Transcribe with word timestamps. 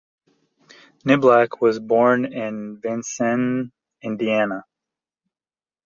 Niblack 1.05 1.61
was 1.61 1.77
born 1.77 2.25
in 2.33 2.79
Vincennes, 2.81 3.71
Indiana. 4.01 4.65